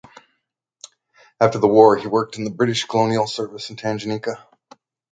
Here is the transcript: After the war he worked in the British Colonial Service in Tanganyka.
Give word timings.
After 1.39 1.59
the 1.59 1.67
war 1.67 1.95
he 1.95 2.07
worked 2.07 2.35
in 2.35 2.43
the 2.43 2.49
British 2.49 2.85
Colonial 2.85 3.27
Service 3.27 3.69
in 3.69 3.75
Tanganyka. 3.75 4.41